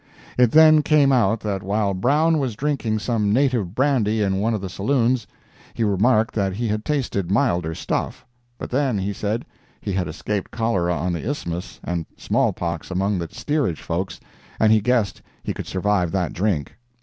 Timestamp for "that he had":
6.33-6.83